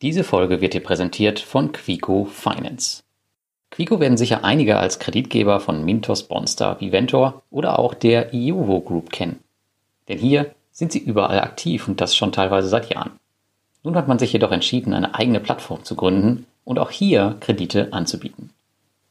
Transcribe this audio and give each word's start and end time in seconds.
Diese 0.00 0.22
Folge 0.22 0.60
wird 0.60 0.74
dir 0.74 0.80
präsentiert 0.80 1.40
von 1.40 1.72
Quico 1.72 2.24
Finance. 2.24 3.02
Quico 3.70 3.98
werden 3.98 4.16
sicher 4.16 4.44
einige 4.44 4.78
als 4.78 5.00
Kreditgeber 5.00 5.58
von 5.58 5.84
Mintos, 5.84 6.22
Bonstar, 6.22 6.80
Viventor 6.80 7.42
oder 7.50 7.80
auch 7.80 7.94
der 7.94 8.32
Iovo 8.32 8.80
Group 8.80 9.10
kennen. 9.10 9.40
Denn 10.08 10.18
hier 10.18 10.54
sind 10.70 10.92
sie 10.92 11.00
überall 11.00 11.40
aktiv 11.40 11.88
und 11.88 12.00
das 12.00 12.14
schon 12.14 12.30
teilweise 12.30 12.68
seit 12.68 12.94
Jahren. 12.94 13.10
Nun 13.82 13.96
hat 13.96 14.06
man 14.06 14.20
sich 14.20 14.32
jedoch 14.32 14.52
entschieden, 14.52 14.94
eine 14.94 15.16
eigene 15.16 15.40
Plattform 15.40 15.82
zu 15.82 15.96
gründen 15.96 16.46
und 16.64 16.78
auch 16.78 16.92
hier 16.92 17.36
Kredite 17.40 17.92
anzubieten. 17.92 18.50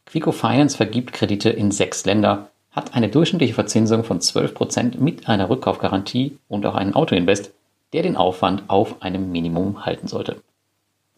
Quico 0.05 0.31
Finance 0.31 0.77
vergibt 0.77 1.11
Kredite 1.11 1.49
in 1.49 1.71
sechs 1.71 2.05
Länder, 2.05 2.49
hat 2.71 2.93
eine 2.93 3.09
durchschnittliche 3.09 3.53
Verzinsung 3.53 4.05
von 4.05 4.21
12% 4.21 4.99
mit 4.99 5.27
einer 5.27 5.49
Rückkaufgarantie 5.49 6.37
und 6.47 6.65
auch 6.65 6.75
einen 6.75 6.93
Autoinvest, 6.93 7.51
der 7.91 8.03
den 8.03 8.15
Aufwand 8.15 8.69
auf 8.69 9.01
einem 9.01 9.33
Minimum 9.33 9.85
halten 9.85 10.07
sollte. 10.07 10.41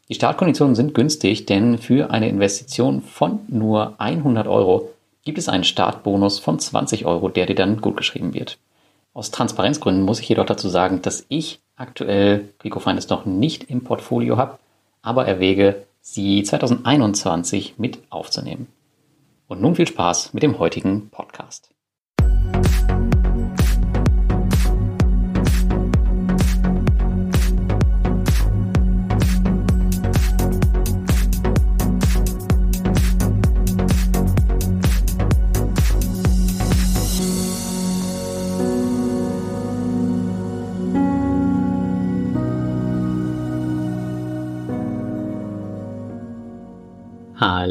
Die 0.09 0.15
Startkonditionen 0.15 0.73
sind 0.73 0.95
günstig, 0.95 1.45
denn 1.45 1.77
für 1.77 2.09
eine 2.09 2.29
Investition 2.29 3.03
von 3.03 3.41
nur 3.47 3.93
100 3.99 4.47
Euro 4.47 4.89
gibt 5.23 5.37
es 5.37 5.47
einen 5.47 5.63
Startbonus 5.63 6.39
von 6.39 6.57
20 6.57 7.05
Euro, 7.05 7.29
der 7.29 7.45
dir 7.45 7.53
dann 7.53 7.79
gutgeschrieben 7.79 8.33
wird. 8.33 8.57
Aus 9.13 9.29
Transparenzgründen 9.29 10.03
muss 10.03 10.19
ich 10.19 10.27
jedoch 10.27 10.47
dazu 10.47 10.67
sagen, 10.67 11.03
dass 11.03 11.27
ich 11.29 11.59
aktuell 11.75 12.49
Quicofinance 12.57 13.07
noch 13.09 13.27
nicht 13.27 13.65
im 13.65 13.83
Portfolio 13.83 14.37
habe, 14.37 14.57
aber 15.03 15.27
erwäge, 15.27 15.85
sie 16.01 16.41
2021 16.41 17.75
mit 17.77 17.99
aufzunehmen. 18.09 18.65
Und 19.47 19.61
nun 19.61 19.75
viel 19.75 19.87
Spaß 19.87 20.33
mit 20.33 20.41
dem 20.41 20.57
heutigen 20.57 21.09
Podcast. 21.11 21.69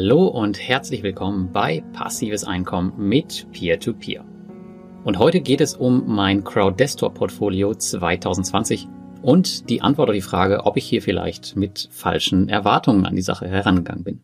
Hallo 0.01 0.27
und 0.27 0.57
herzlich 0.57 1.03
willkommen 1.03 1.51
bei 1.51 1.83
Passives 1.91 2.45
Einkommen 2.45 2.93
mit 2.97 3.47
Peer-to-Peer. 3.51 4.21
-Peer. 4.21 5.03
Und 5.03 5.19
heute 5.19 5.41
geht 5.41 5.59
es 5.59 5.75
um 5.75 6.05
mein 6.07 6.45
Crowdestor 6.45 7.13
Portfolio 7.13 7.75
2020 7.75 8.87
und 9.21 9.69
die 9.69 9.81
Antwort 9.81 10.07
auf 10.07 10.15
die 10.15 10.21
Frage, 10.21 10.65
ob 10.65 10.77
ich 10.77 10.85
hier 10.85 11.01
vielleicht 11.01 11.57
mit 11.57 11.89
falschen 11.91 12.47
Erwartungen 12.47 13.05
an 13.05 13.17
die 13.17 13.21
Sache 13.21 13.49
herangegangen 13.49 14.05
bin. 14.05 14.21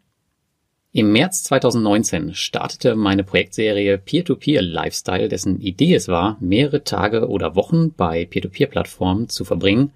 Im 0.93 1.11
März 1.11 1.43
2019 1.43 2.35
startete 2.35 2.95
meine 2.95 3.25
Projektserie 3.25 3.97
Peer-to-Peer 3.97 4.61
-Peer 4.61 4.65
Lifestyle, 4.65 5.27
dessen 5.27 5.59
Idee 5.59 5.95
es 5.95 6.07
war, 6.07 6.37
mehrere 6.39 6.85
Tage 6.85 7.27
oder 7.27 7.57
Wochen 7.57 7.91
bei 7.91 8.23
Peer-to-Peer-Plattformen 8.23 9.27
zu 9.27 9.43
verbringen, 9.43 9.91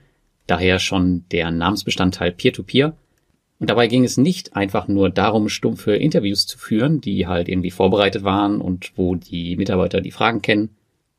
daher 0.45 0.77
schon 0.77 1.23
der 1.31 1.51
Namensbestandteil 1.51 2.33
Peer-to-Peer, 2.33 2.89
-Peer, 2.89 2.93
und 3.59 3.69
dabei 3.69 3.87
ging 3.87 4.05
es 4.05 4.17
nicht 4.17 4.55
einfach 4.55 4.87
nur 4.87 5.09
darum, 5.09 5.49
stumpfe 5.49 5.93
Interviews 5.93 6.47
zu 6.47 6.57
führen, 6.57 7.01
die 7.01 7.27
halt 7.27 7.49
irgendwie 7.49 7.71
vorbereitet 7.71 8.23
waren 8.23 8.61
und 8.61 8.93
wo 8.95 9.15
die 9.15 9.57
Mitarbeiter 9.57 9.99
die 9.99 10.11
Fragen 10.11 10.41
kennen, 10.41 10.69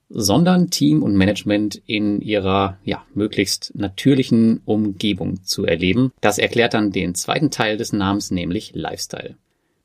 sondern 0.08 0.70
Team 0.70 1.02
und 1.02 1.14
Management 1.14 1.80
in 1.86 2.20
ihrer 2.22 2.78
ja, 2.82 3.04
möglichst 3.14 3.74
natürlichen 3.74 4.62
Umgebung 4.64 5.44
zu 5.44 5.66
erleben. 5.66 6.12
Das 6.20 6.38
erklärt 6.38 6.74
dann 6.74 6.92
den 6.92 7.14
zweiten 7.14 7.50
Teil 7.50 7.76
des 7.76 7.92
Namens, 7.92 8.30
nämlich 8.30 8.72
Lifestyle. 8.74 9.36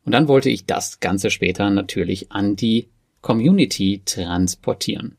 Und 0.06 0.14
dann 0.14 0.28
wollte 0.28 0.50
ich 0.50 0.66
das 0.66 1.00
Ganze 1.02 1.32
später 1.32 1.70
natürlich 1.70 2.32
an 2.32 2.56
die 2.56 2.88
Community 3.22 4.02
transportieren. 4.06 5.18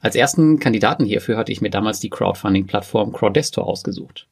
Als 0.00 0.16
ersten 0.16 0.58
Kandidaten 0.58 1.04
hierfür 1.04 1.36
hatte 1.36 1.52
ich 1.52 1.60
mir 1.60 1.70
damals 1.70 2.00
die 2.00 2.10
Crowdfunding-Plattform 2.10 3.12
Crowdestor 3.12 3.66
ausgesucht. 3.66 4.28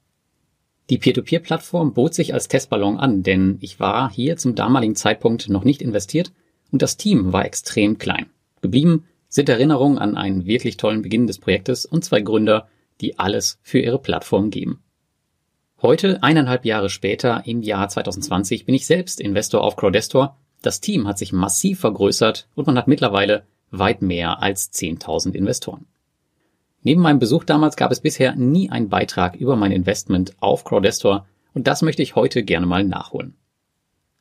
Die 0.93 0.99
Peer-to-Peer-Plattform 0.99 1.95
bot 1.95 2.13
sich 2.13 2.35
als 2.35 2.49
Testballon 2.49 2.99
an, 2.99 3.23
denn 3.23 3.57
ich 3.63 3.81
war 3.81 4.13
hier 4.13 4.37
zum 4.37 4.55
damaligen 4.55 4.95
Zeitpunkt 4.95 5.49
noch 5.49 5.65
nicht 5.65 5.81
investiert 5.81 6.33
und 6.71 6.83
das 6.83 6.99
Team 6.99 7.33
war 7.33 7.47
extrem 7.47 7.97
klein. 7.97 8.27
Geblieben 8.61 9.07
sind 9.27 9.49
Erinnerungen 9.49 9.97
an 9.97 10.19
einen 10.19 10.45
wirklich 10.45 10.77
tollen 10.77 11.01
Beginn 11.01 11.27
des 11.27 11.39
Projektes 11.39 11.87
und 11.87 12.05
zwei 12.05 12.21
Gründer, 12.21 12.69
die 13.01 13.19
alles 13.19 13.59
für 13.63 13.79
ihre 13.79 13.99
Plattform 13.99 14.51
geben. 14.51 14.83
Heute, 15.81 16.23
eineinhalb 16.23 16.67
Jahre 16.67 16.91
später, 16.91 17.43
im 17.47 17.63
Jahr 17.63 17.89
2020, 17.89 18.67
bin 18.67 18.75
ich 18.75 18.85
selbst 18.85 19.19
Investor 19.19 19.65
auf 19.65 19.77
Crowdestor. 19.77 20.37
Das 20.61 20.83
Team 20.83 21.09
hat 21.09 21.17
sich 21.17 21.33
massiv 21.33 21.81
vergrößert 21.81 22.49
und 22.55 22.67
man 22.67 22.77
hat 22.77 22.87
mittlerweile 22.87 23.45
weit 23.71 24.03
mehr 24.03 24.43
als 24.43 24.71
10.000 24.75 25.33
Investoren. 25.33 25.87
Neben 26.83 27.01
meinem 27.01 27.21
Besuch 27.21 27.45
damals 27.45 27.77
gab 27.77 27.93
es 27.93 28.01
bisher 28.01 28.35
nie 28.35 28.71
einen 28.71 28.89
Beitrag 28.89 29.37
über 29.37 29.55
mein 29.57 29.73
Investment 29.73 30.35
auf 30.41 30.65
Crowdestor 30.65 31.27
und 31.55 31.67
das 31.67 31.83
möchte 31.83 32.03
ich 32.03 32.17
heute 32.17 32.43
gerne 32.43 32.67
mal 32.67 32.85
nachholen. 32.85 33.35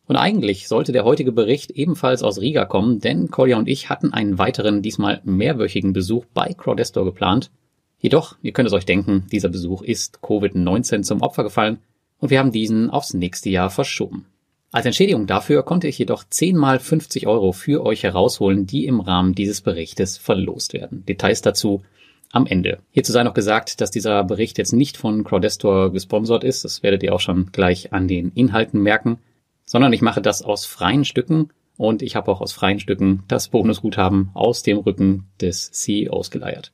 Und 0.05 0.16
eigentlich 0.17 0.67
sollte 0.67 0.91
der 0.91 1.05
heutige 1.05 1.31
Bericht 1.31 1.72
ebenfalls 1.72 2.22
aus 2.22 2.39
Riga 2.39 2.66
kommen, 2.66 2.99
denn 2.99 3.31
Kolja 3.31 3.57
und 3.57 3.67
ich 3.67 3.89
hatten 3.89 4.13
einen 4.13 4.38
weiteren, 4.38 4.81
diesmal 4.81 5.22
mehrwöchigen 5.23 5.94
Besuch 5.94 6.25
bei 6.33 6.53
Crowdestor 6.53 7.05
geplant. 7.05 7.49
Jedoch, 7.97 8.35
ihr 8.41 8.51
könnt 8.51 8.67
es 8.67 8.73
euch 8.73 8.85
denken, 8.85 9.25
dieser 9.31 9.49
Besuch 9.49 9.81
ist 9.81 10.19
Covid-19 10.22 11.03
zum 11.03 11.22
Opfer 11.22 11.43
gefallen 11.43 11.79
und 12.19 12.29
wir 12.29 12.39
haben 12.39 12.51
diesen 12.51 12.89
aufs 12.89 13.13
nächste 13.13 13.49
Jahr 13.49 13.69
verschoben. 13.69 14.25
Als 14.72 14.85
Entschädigung 14.85 15.28
dafür 15.28 15.63
konnte 15.63 15.88
ich 15.88 15.97
jedoch 15.97 16.23
10 16.29 16.55
mal 16.55 16.79
50 16.79 17.28
Euro 17.28 17.51
für 17.51 17.85
euch 17.85 18.03
herausholen, 18.03 18.67
die 18.67 18.85
im 18.85 19.01
Rahmen 19.01 19.33
dieses 19.33 19.61
Berichtes 19.61 20.17
verlost 20.17 20.73
werden. 20.73 21.05
Details 21.05 21.41
dazu 21.41 21.83
am 22.31 22.45
Ende. 22.45 22.79
Hierzu 22.91 23.11
sei 23.11 23.23
noch 23.23 23.33
gesagt, 23.33 23.81
dass 23.81 23.91
dieser 23.91 24.23
Bericht 24.23 24.57
jetzt 24.57 24.73
nicht 24.73 24.97
von 24.97 25.23
Crowdestor 25.23 25.91
gesponsert 25.91 26.43
ist, 26.43 26.65
das 26.65 26.83
werdet 26.83 27.03
ihr 27.03 27.13
auch 27.13 27.19
schon 27.19 27.51
gleich 27.51 27.93
an 27.93 28.07
den 28.07 28.31
Inhalten 28.33 28.81
merken, 28.81 29.19
sondern 29.65 29.93
ich 29.93 30.01
mache 30.01 30.21
das 30.21 30.41
aus 30.41 30.65
freien 30.65 31.05
Stücken 31.05 31.49
und 31.77 32.01
ich 32.01 32.15
habe 32.15 32.31
auch 32.31 32.41
aus 32.41 32.53
freien 32.53 32.79
Stücken 32.79 33.23
das 33.27 33.49
Bonusguthaben 33.49 34.31
aus 34.33 34.63
dem 34.63 34.77
Rücken 34.77 35.27
des 35.39 35.71
CEOs 35.71 36.31
geleiert. 36.31 36.71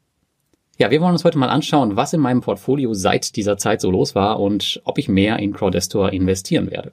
Ja, 0.78 0.91
wir 0.91 1.01
wollen 1.01 1.13
uns 1.13 1.23
heute 1.23 1.40
mal 1.40 1.50
anschauen, 1.50 1.95
was 1.95 2.13
in 2.13 2.19
meinem 2.19 2.41
Portfolio 2.41 2.94
seit 2.94 3.35
dieser 3.35 3.57
Zeit 3.57 3.81
so 3.81 3.89
los 3.89 4.13
war 4.13 4.39
und 4.39 4.81
ob 4.84 5.00
ich 5.00 5.09
mehr 5.09 5.39
in 5.39 5.53
Crowdestor 5.53 6.13
investieren 6.13 6.69
werde. 6.69 6.91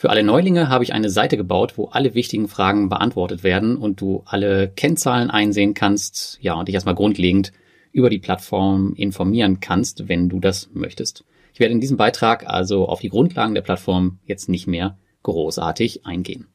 Für 0.00 0.10
alle 0.10 0.22
Neulinge 0.22 0.68
habe 0.68 0.84
ich 0.84 0.92
eine 0.92 1.10
Seite 1.10 1.36
gebaut, 1.36 1.76
wo 1.76 1.86
alle 1.86 2.14
wichtigen 2.14 2.46
Fragen 2.46 2.88
beantwortet 2.88 3.42
werden 3.42 3.76
und 3.76 4.00
du 4.00 4.22
alle 4.26 4.68
Kennzahlen 4.68 5.28
einsehen 5.28 5.74
kannst, 5.74 6.38
ja, 6.40 6.54
und 6.54 6.68
dich 6.68 6.74
erstmal 6.76 6.94
grundlegend 6.94 7.50
über 7.90 8.08
die 8.08 8.20
Plattform 8.20 8.94
informieren 8.94 9.58
kannst, 9.58 10.08
wenn 10.08 10.28
du 10.28 10.38
das 10.38 10.70
möchtest. 10.72 11.24
Ich 11.52 11.58
werde 11.58 11.72
in 11.72 11.80
diesem 11.80 11.96
Beitrag 11.96 12.48
also 12.48 12.86
auf 12.86 13.00
die 13.00 13.08
Grundlagen 13.08 13.56
der 13.56 13.62
Plattform 13.62 14.20
jetzt 14.24 14.48
nicht 14.48 14.68
mehr 14.68 14.96
großartig 15.24 16.06
eingehen. 16.06 16.46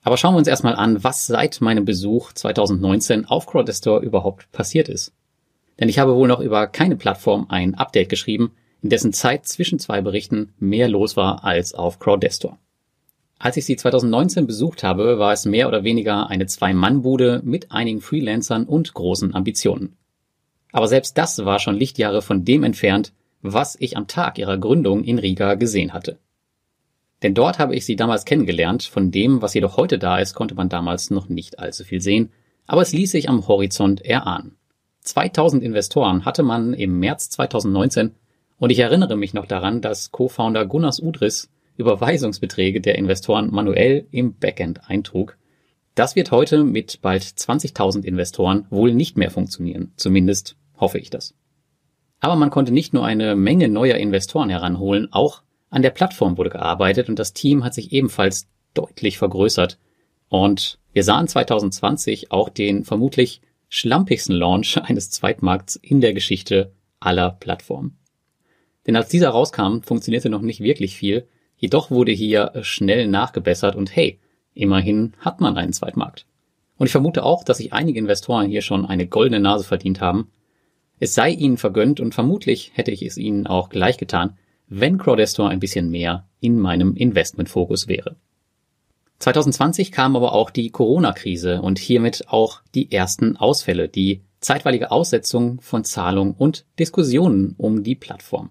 Aber 0.00 0.16
schauen 0.16 0.32
wir 0.32 0.38
uns 0.38 0.48
erstmal 0.48 0.74
an, 0.74 1.04
was 1.04 1.26
seit 1.26 1.60
meinem 1.60 1.84
Besuch 1.84 2.32
2019 2.32 3.26
auf 3.26 3.44
Crowdestor 3.44 4.00
überhaupt 4.00 4.50
passiert 4.52 4.88
ist. 4.88 5.12
Denn 5.78 5.90
ich 5.90 5.98
habe 5.98 6.14
wohl 6.14 6.28
noch 6.28 6.40
über 6.40 6.66
keine 6.66 6.96
Plattform 6.96 7.44
ein 7.50 7.74
Update 7.74 8.08
geschrieben, 8.08 8.52
in 8.80 8.88
dessen 8.88 9.12
Zeit 9.12 9.46
zwischen 9.46 9.78
zwei 9.78 10.00
Berichten 10.00 10.54
mehr 10.58 10.88
los 10.88 11.14
war 11.14 11.44
als 11.44 11.74
auf 11.74 11.98
Crowdestor. 11.98 12.58
Als 13.38 13.56
ich 13.56 13.66
sie 13.66 13.76
2019 13.76 14.46
besucht 14.46 14.82
habe, 14.82 15.18
war 15.18 15.32
es 15.32 15.44
mehr 15.44 15.68
oder 15.68 15.84
weniger 15.84 16.28
eine 16.28 16.46
Zwei-Mann-Bude 16.46 17.42
mit 17.44 17.70
einigen 17.70 18.00
Freelancern 18.00 18.64
und 18.64 18.94
großen 18.94 19.34
Ambitionen. 19.34 19.96
Aber 20.72 20.88
selbst 20.88 21.18
das 21.18 21.44
war 21.44 21.58
schon 21.58 21.76
Lichtjahre 21.76 22.22
von 22.22 22.44
dem 22.44 22.64
entfernt, 22.64 23.12
was 23.42 23.76
ich 23.78 23.96
am 23.96 24.06
Tag 24.06 24.38
ihrer 24.38 24.58
Gründung 24.58 25.04
in 25.04 25.18
Riga 25.18 25.54
gesehen 25.54 25.92
hatte. 25.92 26.18
Denn 27.22 27.34
dort 27.34 27.58
habe 27.58 27.74
ich 27.74 27.86
sie 27.86 27.96
damals 27.96 28.24
kennengelernt, 28.24 28.84
von 28.84 29.10
dem, 29.10 29.42
was 29.42 29.54
jedoch 29.54 29.76
heute 29.76 29.98
da 29.98 30.18
ist, 30.18 30.34
konnte 30.34 30.54
man 30.54 30.68
damals 30.68 31.10
noch 31.10 31.28
nicht 31.28 31.58
allzu 31.58 31.84
viel 31.84 32.00
sehen, 32.00 32.30
aber 32.66 32.82
es 32.82 32.92
ließ 32.92 33.10
sich 33.10 33.28
am 33.28 33.46
Horizont 33.46 34.04
erahnen. 34.04 34.56
2000 35.02 35.62
Investoren 35.62 36.24
hatte 36.24 36.42
man 36.42 36.74
im 36.74 36.98
März 36.98 37.30
2019 37.30 38.14
und 38.58 38.70
ich 38.70 38.78
erinnere 38.80 39.16
mich 39.16 39.34
noch 39.34 39.46
daran, 39.46 39.80
dass 39.80 40.10
Co-Founder 40.10 40.66
Gunnars 40.66 41.00
Udris 41.00 41.48
Überweisungsbeträge 41.76 42.80
der 42.80 42.96
Investoren 42.96 43.50
manuell 43.52 44.06
im 44.10 44.34
Backend 44.34 44.88
eintrug. 44.88 45.36
Das 45.94 46.16
wird 46.16 46.30
heute 46.30 46.64
mit 46.64 47.00
bald 47.00 47.22
20.000 47.22 48.04
Investoren 48.04 48.66
wohl 48.70 48.92
nicht 48.92 49.16
mehr 49.16 49.30
funktionieren. 49.30 49.92
Zumindest 49.96 50.56
hoffe 50.76 50.98
ich 50.98 51.10
das. 51.10 51.34
Aber 52.20 52.36
man 52.36 52.50
konnte 52.50 52.72
nicht 52.72 52.92
nur 52.92 53.04
eine 53.04 53.36
Menge 53.36 53.68
neuer 53.68 53.96
Investoren 53.96 54.50
heranholen, 54.50 55.12
auch 55.12 55.42
an 55.70 55.82
der 55.82 55.90
Plattform 55.90 56.38
wurde 56.38 56.50
gearbeitet 56.50 57.08
und 57.08 57.18
das 57.18 57.32
Team 57.32 57.64
hat 57.64 57.74
sich 57.74 57.92
ebenfalls 57.92 58.48
deutlich 58.74 59.18
vergrößert. 59.18 59.78
Und 60.28 60.78
wir 60.92 61.04
sahen 61.04 61.28
2020 61.28 62.32
auch 62.32 62.48
den 62.48 62.84
vermutlich 62.84 63.42
schlampigsten 63.68 64.34
Launch 64.34 64.78
eines 64.82 65.10
Zweitmarkts 65.10 65.76
in 65.76 66.00
der 66.00 66.14
Geschichte 66.14 66.72
aller 67.00 67.30
Plattformen. 67.30 67.98
Denn 68.86 68.96
als 68.96 69.08
dieser 69.08 69.30
rauskam, 69.30 69.80
funktionierte 69.82 70.30
noch 70.30 70.42
nicht 70.42 70.60
wirklich 70.60 70.96
viel, 70.96 71.26
jedoch 71.56 71.90
wurde 71.90 72.12
hier 72.12 72.52
schnell 72.62 73.08
nachgebessert 73.08 73.76
und 73.76 73.94
hey, 73.94 74.18
immerhin 74.54 75.14
hat 75.20 75.40
man 75.40 75.56
einen 75.56 75.72
Zweitmarkt. 75.72 76.26
Und 76.78 76.86
ich 76.86 76.92
vermute 76.92 77.24
auch, 77.24 77.44
dass 77.44 77.58
sich 77.58 77.72
einige 77.72 77.98
Investoren 77.98 78.48
hier 78.48 78.62
schon 78.62 78.86
eine 78.86 79.06
goldene 79.06 79.40
Nase 79.40 79.64
verdient 79.64 80.00
haben. 80.00 80.30
Es 80.98 81.14
sei 81.14 81.30
ihnen 81.30 81.56
vergönnt 81.56 82.00
und 82.00 82.14
vermutlich 82.14 82.72
hätte 82.74 82.90
ich 82.90 83.02
es 83.02 83.16
ihnen 83.16 83.46
auch 83.46 83.68
gleich 83.68 83.98
getan, 83.98 84.36
wenn 84.68 84.98
Crowdestor 84.98 85.48
ein 85.48 85.60
bisschen 85.60 85.90
mehr 85.90 86.26
in 86.40 86.58
meinem 86.58 86.94
Investmentfokus 86.94 87.88
wäre. 87.88 88.16
2020 89.18 89.92
kam 89.92 90.16
aber 90.16 90.32
auch 90.32 90.50
die 90.50 90.70
Corona-Krise 90.70 91.62
und 91.62 91.78
hiermit 91.78 92.24
auch 92.28 92.60
die 92.74 92.92
ersten 92.92 93.36
Ausfälle, 93.36 93.88
die 93.88 94.22
zeitweilige 94.40 94.90
Aussetzung 94.90 95.60
von 95.60 95.84
Zahlungen 95.84 96.34
und 96.34 96.66
Diskussionen 96.78 97.54
um 97.56 97.82
die 97.82 97.94
Plattform. 97.94 98.50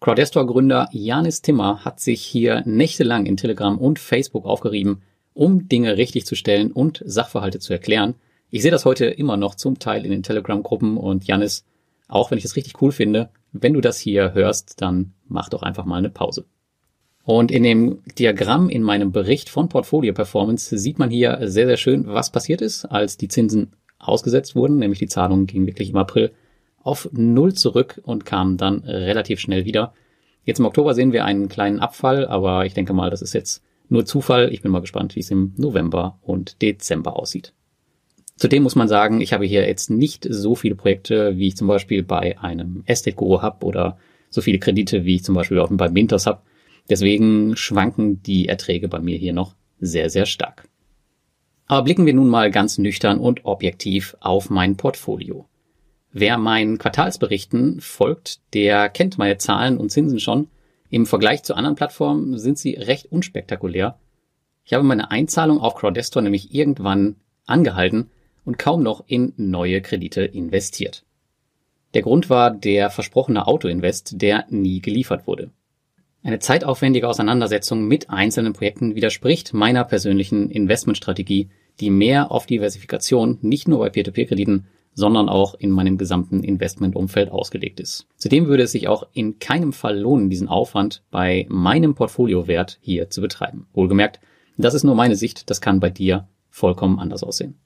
Crowdestor-Gründer 0.00 0.88
Janis 0.92 1.42
Timmer 1.42 1.84
hat 1.84 2.00
sich 2.00 2.22
hier 2.22 2.62
nächtelang 2.64 3.26
in 3.26 3.36
Telegram 3.36 3.76
und 3.76 3.98
Facebook 3.98 4.46
aufgerieben, 4.46 5.02
um 5.34 5.68
Dinge 5.68 5.98
richtig 5.98 6.24
zu 6.24 6.34
stellen 6.34 6.72
und 6.72 7.02
Sachverhalte 7.04 7.58
zu 7.58 7.74
erklären. 7.74 8.14
Ich 8.48 8.62
sehe 8.62 8.70
das 8.70 8.86
heute 8.86 9.04
immer 9.04 9.36
noch 9.36 9.54
zum 9.54 9.78
Teil 9.78 10.06
in 10.06 10.10
den 10.10 10.22
Telegram-Gruppen 10.22 10.96
und 10.96 11.26
Janis, 11.26 11.66
auch 12.08 12.30
wenn 12.30 12.38
ich 12.38 12.46
es 12.46 12.56
richtig 12.56 12.80
cool 12.80 12.92
finde, 12.92 13.28
wenn 13.52 13.74
du 13.74 13.82
das 13.82 13.98
hier 13.98 14.32
hörst, 14.32 14.80
dann 14.80 15.12
mach 15.28 15.50
doch 15.50 15.62
einfach 15.62 15.84
mal 15.84 15.98
eine 15.98 16.08
Pause. 16.08 16.46
Und 17.22 17.50
in 17.50 17.62
dem 17.62 18.02
Diagramm 18.18 18.70
in 18.70 18.82
meinem 18.82 19.12
Bericht 19.12 19.50
von 19.50 19.68
Portfolio 19.68 20.14
Performance 20.14 20.78
sieht 20.78 20.98
man 20.98 21.10
hier 21.10 21.40
sehr, 21.42 21.66
sehr 21.66 21.76
schön, 21.76 22.06
was 22.06 22.32
passiert 22.32 22.62
ist, 22.62 22.86
als 22.86 23.18
die 23.18 23.28
Zinsen 23.28 23.74
ausgesetzt 23.98 24.56
wurden, 24.56 24.78
nämlich 24.78 24.98
die 24.98 25.08
Zahlungen 25.08 25.46
gingen 25.46 25.66
wirklich 25.66 25.90
im 25.90 25.96
April 25.96 26.32
auf 26.82 27.08
Null 27.12 27.54
zurück 27.54 28.00
und 28.04 28.24
kamen 28.24 28.56
dann 28.56 28.80
relativ 28.80 29.40
schnell 29.40 29.64
wieder. 29.64 29.94
Jetzt 30.44 30.58
im 30.58 30.66
Oktober 30.66 30.94
sehen 30.94 31.12
wir 31.12 31.24
einen 31.24 31.48
kleinen 31.48 31.80
Abfall, 31.80 32.26
aber 32.26 32.66
ich 32.66 32.74
denke 32.74 32.92
mal, 32.92 33.10
das 33.10 33.22
ist 33.22 33.34
jetzt 33.34 33.62
nur 33.88 34.06
Zufall. 34.06 34.52
Ich 34.52 34.62
bin 34.62 34.72
mal 34.72 34.80
gespannt, 34.80 35.16
wie 35.16 35.20
es 35.20 35.30
im 35.30 35.52
November 35.56 36.18
und 36.22 36.62
Dezember 36.62 37.16
aussieht. 37.16 37.52
Zudem 38.36 38.62
muss 38.62 38.74
man 38.74 38.88
sagen, 38.88 39.20
ich 39.20 39.34
habe 39.34 39.44
hier 39.44 39.66
jetzt 39.66 39.90
nicht 39.90 40.26
so 40.30 40.54
viele 40.54 40.74
Projekte, 40.74 41.36
wie 41.36 41.48
ich 41.48 41.56
zum 41.56 41.68
Beispiel 41.68 42.02
bei 42.02 42.38
einem 42.38 42.82
Estate 42.86 43.14
Guru 43.14 43.42
habe 43.42 43.66
oder 43.66 43.98
so 44.30 44.40
viele 44.40 44.58
Kredite, 44.58 45.04
wie 45.04 45.16
ich 45.16 45.24
zum 45.24 45.34
Beispiel 45.34 45.58
auch 45.58 45.68
bei 45.70 45.90
Mintos 45.90 46.26
habe. 46.26 46.40
Deswegen 46.88 47.54
schwanken 47.56 48.22
die 48.22 48.48
Erträge 48.48 48.88
bei 48.88 48.98
mir 48.98 49.18
hier 49.18 49.34
noch 49.34 49.54
sehr, 49.78 50.08
sehr 50.08 50.24
stark. 50.24 50.68
Aber 51.66 51.84
blicken 51.84 52.06
wir 52.06 52.14
nun 52.14 52.28
mal 52.28 52.50
ganz 52.50 52.78
nüchtern 52.78 53.18
und 53.18 53.44
objektiv 53.44 54.16
auf 54.20 54.48
mein 54.48 54.76
Portfolio. 54.76 55.46
Wer 56.12 56.38
meinen 56.38 56.78
Quartalsberichten 56.78 57.80
folgt, 57.80 58.40
der 58.52 58.88
kennt 58.88 59.18
meine 59.18 59.38
Zahlen 59.38 59.78
und 59.78 59.90
Zinsen 59.90 60.20
schon 60.20 60.48
im 60.90 61.06
Vergleich 61.06 61.44
zu 61.44 61.54
anderen 61.54 61.76
Plattformen 61.76 62.36
sind 62.36 62.58
sie 62.58 62.74
recht 62.74 63.06
unspektakulär. 63.12 63.96
Ich 64.64 64.74
habe 64.74 64.82
meine 64.82 65.12
Einzahlung 65.12 65.60
auf 65.60 65.76
Crowdestor 65.76 66.20
nämlich 66.20 66.52
irgendwann 66.52 67.16
angehalten 67.46 68.10
und 68.44 68.58
kaum 68.58 68.82
noch 68.82 69.04
in 69.06 69.32
neue 69.36 69.80
Kredite 69.82 70.22
investiert. 70.22 71.04
Der 71.94 72.02
Grund 72.02 72.28
war 72.28 72.50
der 72.50 72.90
versprochene 72.90 73.46
Autoinvest, 73.46 74.20
der 74.20 74.46
nie 74.50 74.80
geliefert 74.80 75.28
wurde. 75.28 75.50
Eine 76.22 76.40
zeitaufwendige 76.40 77.08
Auseinandersetzung 77.08 77.86
mit 77.86 78.10
einzelnen 78.10 78.52
Projekten 78.52 78.94
widerspricht 78.94 79.54
meiner 79.54 79.84
persönlichen 79.84 80.50
Investmentstrategie, 80.50 81.50
die 81.78 81.90
mehr 81.90 82.30
auf 82.30 82.46
Diversifikation 82.46 83.38
nicht 83.42 83.68
nur 83.68 83.78
bei 83.78 83.90
Peer-to-Peer-Krediten, 83.90 84.66
sondern 84.94 85.28
auch 85.28 85.54
in 85.54 85.70
meinem 85.70 85.98
gesamten 85.98 86.42
Investmentumfeld 86.42 87.30
ausgelegt 87.30 87.80
ist. 87.80 88.06
Zudem 88.16 88.46
würde 88.46 88.64
es 88.64 88.72
sich 88.72 88.88
auch 88.88 89.06
in 89.12 89.38
keinem 89.38 89.72
Fall 89.72 89.98
lohnen, 89.98 90.30
diesen 90.30 90.48
Aufwand 90.48 91.02
bei 91.10 91.46
meinem 91.48 91.94
Portfoliowert 91.94 92.78
hier 92.80 93.10
zu 93.10 93.20
betreiben. 93.20 93.66
Wohlgemerkt, 93.72 94.20
das 94.56 94.74
ist 94.74 94.84
nur 94.84 94.94
meine 94.94 95.16
Sicht, 95.16 95.48
das 95.48 95.60
kann 95.60 95.80
bei 95.80 95.90
dir 95.90 96.28
vollkommen 96.50 96.98
anders 96.98 97.22
aussehen. 97.22 97.58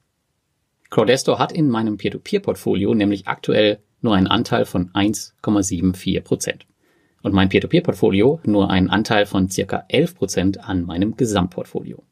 Crowdestor 0.89 1.39
hat 1.39 1.51
in 1.51 1.69
meinem 1.69 1.97
Peer-to-Peer-Portfolio 1.97 2.93
nämlich 2.93 3.27
aktuell 3.27 3.79
nur 4.01 4.15
einen 4.15 4.27
Anteil 4.27 4.65
von 4.65 4.91
1,74 4.91 6.21
Prozent. 6.21 6.67
Und 7.21 7.33
mein 7.33 7.49
Peer-to-Peer-Portfolio 7.49 8.39
nur 8.45 8.69
einen 8.69 8.89
Anteil 8.89 9.25
von 9.25 9.49
circa 9.49 9.83
11 9.89 10.15
Prozent 10.15 10.69
an 10.69 10.83
meinem 10.83 11.17
Gesamtportfolio. 11.17 12.03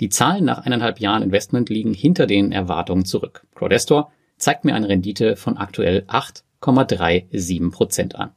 Die 0.00 0.08
Zahlen 0.08 0.46
nach 0.46 0.64
eineinhalb 0.64 0.98
Jahren 0.98 1.22
Investment 1.22 1.68
liegen 1.68 1.92
hinter 1.92 2.26
den 2.26 2.52
Erwartungen 2.52 3.04
zurück. 3.04 3.46
Crowdestor 3.54 4.10
zeigt 4.38 4.64
mir 4.64 4.74
eine 4.74 4.88
Rendite 4.88 5.36
von 5.36 5.58
aktuell 5.58 6.04
8,37 6.08 7.70
Prozent 7.70 8.16
an. 8.16 8.30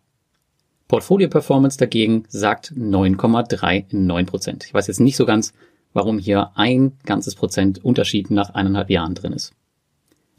Portfolio 0.89 1.29
Performance 1.29 1.77
dagegen 1.77 2.25
sagt 2.27 2.73
9,39 2.73 4.25
Prozent. 4.25 4.65
Ich 4.65 4.73
weiß 4.73 4.87
jetzt 4.87 4.99
nicht 4.99 5.15
so 5.15 5.25
ganz, 5.25 5.53
warum 5.93 6.19
hier 6.19 6.51
ein 6.55 6.97
ganzes 7.05 7.35
Prozent 7.35 7.83
Unterschied 7.83 8.29
nach 8.29 8.49
eineinhalb 8.49 8.89
Jahren 8.89 9.15
drin 9.15 9.31
ist. 9.31 9.53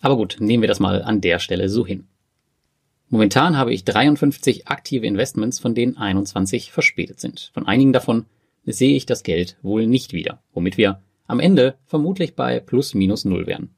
Aber 0.02 0.16
gut, 0.16 0.36
nehmen 0.40 0.62
wir 0.62 0.68
das 0.68 0.80
mal 0.80 1.02
an 1.02 1.22
der 1.22 1.38
Stelle 1.38 1.70
so 1.70 1.86
hin. 1.86 2.06
Momentan 3.08 3.56
habe 3.56 3.72
ich 3.72 3.84
53 3.84 4.68
aktive 4.68 5.06
Investments, 5.06 5.58
von 5.58 5.74
denen 5.74 5.96
21 5.96 6.70
verspätet 6.70 7.20
sind. 7.20 7.50
Von 7.54 7.66
einigen 7.66 7.94
davon 7.94 8.26
sehe 8.66 8.96
ich 8.96 9.06
das 9.06 9.22
Geld 9.22 9.56
wohl 9.62 9.86
nicht 9.86 10.12
wieder, 10.12 10.42
womit 10.52 10.76
wir 10.76 11.00
am 11.26 11.40
Ende 11.40 11.76
vermutlich 11.84 12.34
bei 12.34 12.60
plus 12.60 12.94
minus 12.94 13.24
null 13.24 13.46
wären. 13.46 13.70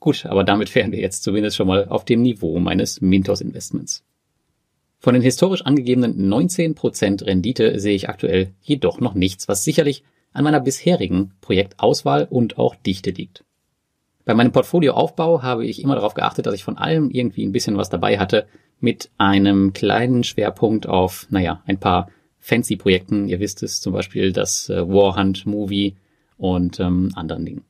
Gut, 0.00 0.26
aber 0.26 0.42
damit 0.42 0.74
wären 0.74 0.92
wir 0.92 1.00
jetzt 1.00 1.22
zumindest 1.22 1.56
schon 1.56 1.68
mal 1.68 1.86
auf 1.88 2.04
dem 2.04 2.22
Niveau 2.22 2.58
meines 2.58 3.00
Mintos 3.00 3.40
Investments. 3.40 4.04
Von 4.98 5.14
den 5.14 5.22
historisch 5.22 5.62
angegebenen 5.62 6.32
19% 6.32 7.24
Rendite 7.24 7.78
sehe 7.80 7.94
ich 7.94 8.08
aktuell 8.08 8.52
jedoch 8.62 9.00
noch 9.00 9.14
nichts, 9.14 9.48
was 9.48 9.64
sicherlich 9.64 10.04
an 10.32 10.44
meiner 10.44 10.60
bisherigen 10.60 11.32
Projektauswahl 11.40 12.26
und 12.30 12.58
auch 12.58 12.74
Dichte 12.74 13.10
liegt. 13.10 13.44
Bei 14.24 14.34
meinem 14.34 14.52
Portfolioaufbau 14.52 15.42
habe 15.42 15.66
ich 15.66 15.82
immer 15.82 15.96
darauf 15.96 16.14
geachtet, 16.14 16.46
dass 16.46 16.54
ich 16.54 16.64
von 16.64 16.78
allem 16.78 17.10
irgendwie 17.10 17.44
ein 17.44 17.52
bisschen 17.52 17.76
was 17.76 17.90
dabei 17.90 18.18
hatte, 18.18 18.46
mit 18.78 19.10
einem 19.18 19.72
kleinen 19.72 20.24
Schwerpunkt 20.24 20.86
auf, 20.88 21.26
naja, 21.30 21.62
ein 21.66 21.78
paar 21.78 22.08
fancy 22.38 22.76
Projekten. 22.76 23.28
Ihr 23.28 23.40
wisst 23.40 23.62
es, 23.62 23.80
zum 23.80 23.92
Beispiel 23.92 24.32
das 24.32 24.68
äh, 24.68 24.86
Warhunt 24.86 25.46
Movie 25.46 25.94
und 26.42 26.80
ähm, 26.80 27.12
anderen 27.14 27.46
Dingen. 27.46 27.64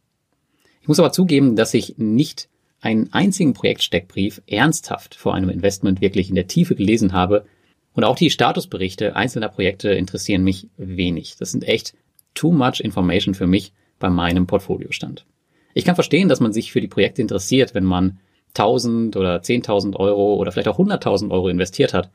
Ich 0.81 0.89
muss 0.89 0.99
aber 0.99 1.13
zugeben, 1.13 1.57
dass 1.57 1.75
ich 1.75 1.99
nicht 1.99 2.49
einen 2.81 3.13
einzigen 3.13 3.53
Projektsteckbrief 3.53 4.41
ernsthaft 4.47 5.15
vor 5.15 5.35
einem 5.35 5.51
Investment 5.51 6.01
wirklich 6.01 6.31
in 6.31 6.35
der 6.35 6.47
Tiefe 6.47 6.75
gelesen 6.75 7.13
habe 7.13 7.45
und 7.93 8.05
auch 8.05 8.17
die 8.17 8.31
Statusberichte 8.31 9.15
einzelner 9.15 9.51
Projekte 9.51 9.91
interessieren 9.91 10.43
mich 10.43 10.69
wenig. 10.79 11.37
Das 11.39 11.53
sind 11.53 11.69
echt 11.69 11.95
too 12.35 12.51
much 12.51 12.81
information 12.81 13.35
für 13.35 13.47
mich 13.47 13.75
bei 13.99 14.09
meinem 14.09 14.47
Portfoliostand. 14.47 15.27
Ich 15.75 15.85
kann 15.85 15.95
verstehen, 15.95 16.29
dass 16.29 16.41
man 16.41 16.55
sich 16.55 16.73
für 16.73 16.81
die 16.81 16.89
Projekte 16.89 17.21
interessiert, 17.21 17.75
wenn 17.75 17.85
man 17.85 18.21
1000 18.55 19.17
oder 19.17 19.37
10.000 19.37 19.97
Euro 19.97 20.37
oder 20.37 20.51
vielleicht 20.51 20.69
auch 20.69 20.79
100.000 20.79 21.31
Euro 21.31 21.49
investiert 21.49 21.93
hat. 21.93 22.11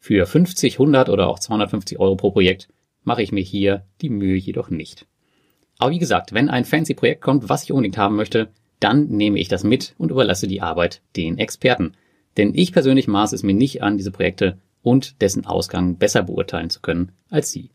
Für 0.00 0.26
50, 0.26 0.74
100 0.74 1.10
oder 1.10 1.28
auch 1.28 1.38
250 1.38 1.98
Euro 1.98 2.16
pro 2.16 2.30
Projekt 2.30 2.68
mache 3.04 3.22
ich 3.22 3.30
mir 3.30 3.42
hier 3.42 3.84
die 4.00 4.10
Mühe 4.10 4.36
jedoch 4.36 4.70
nicht. 4.70 5.06
Aber 5.78 5.92
wie 5.92 5.98
gesagt, 5.98 6.32
wenn 6.32 6.50
ein 6.50 6.64
fancy 6.64 6.94
Projekt 6.94 7.22
kommt, 7.22 7.48
was 7.48 7.62
ich 7.62 7.72
unbedingt 7.72 7.96
haben 7.96 8.16
möchte, 8.16 8.48
dann 8.80 9.08
nehme 9.08 9.38
ich 9.38 9.48
das 9.48 9.64
mit 9.64 9.94
und 9.98 10.10
überlasse 10.10 10.46
die 10.46 10.60
Arbeit 10.60 11.02
den 11.16 11.38
Experten. 11.38 11.94
Denn 12.36 12.54
ich 12.54 12.72
persönlich 12.72 13.08
maße 13.08 13.34
es 13.34 13.42
mir 13.42 13.54
nicht 13.54 13.82
an, 13.82 13.96
diese 13.96 14.10
Projekte 14.10 14.58
und 14.82 15.20
dessen 15.20 15.46
Ausgang 15.46 15.96
besser 15.96 16.22
beurteilen 16.22 16.70
zu 16.70 16.80
können 16.80 17.12
als 17.30 17.50
Sie. 17.50 17.70